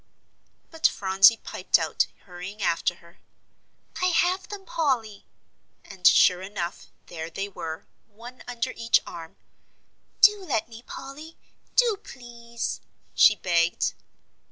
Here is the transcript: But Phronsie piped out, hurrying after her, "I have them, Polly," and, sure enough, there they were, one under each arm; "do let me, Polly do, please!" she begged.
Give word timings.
But 0.71 0.87
Phronsie 0.87 1.37
piped 1.37 1.77
out, 1.77 2.07
hurrying 2.25 2.59
after 2.63 2.95
her, 2.95 3.19
"I 4.01 4.07
have 4.07 4.47
them, 4.49 4.65
Polly," 4.65 5.27
and, 5.85 6.07
sure 6.07 6.41
enough, 6.41 6.87
there 7.05 7.29
they 7.29 7.47
were, 7.47 7.85
one 8.07 8.41
under 8.47 8.71
each 8.75 8.99
arm; 9.05 9.35
"do 10.21 10.43
let 10.43 10.67
me, 10.67 10.81
Polly 10.81 11.37
do, 11.75 11.97
please!" 12.03 12.81
she 13.13 13.35
begged. 13.35 13.93